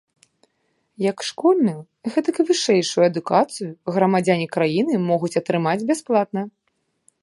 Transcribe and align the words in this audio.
Як 1.11 1.17
школьную, 1.29 1.75
гэтак 2.15 2.35
і 2.43 2.47
вышэйшую 2.49 3.03
адукацыю 3.11 3.71
грамадзяне 3.99 4.47
краіны 4.57 4.93
могуць 5.13 5.35
атрымаць 5.45 5.81
бясплатна. 5.93 6.41